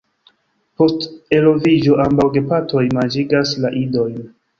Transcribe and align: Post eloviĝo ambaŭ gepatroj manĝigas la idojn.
Post 0.81 1.03
eloviĝo 1.39 1.97
ambaŭ 2.05 2.25
gepatroj 2.37 2.83
manĝigas 2.99 3.53
la 3.67 3.73
idojn. 3.83 4.17